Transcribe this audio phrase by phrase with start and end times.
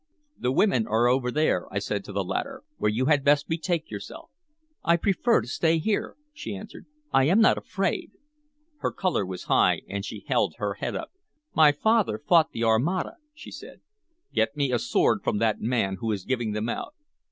[0.35, 3.91] "The women are over there," I said to the latter, "where you had best betake
[3.91, 4.31] yourself."
[4.83, 6.87] "I prefer to stay here," she answered.
[7.13, 8.09] "I am not afraid."
[8.79, 11.11] Her color was high, and she held her head up.
[11.53, 13.81] "My father fought the Armada," she said.
[14.33, 16.95] "Get me a sword from that man who is giving them out."